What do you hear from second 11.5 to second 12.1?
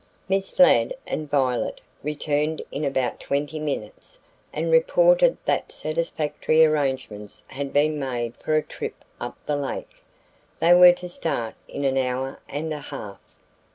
in an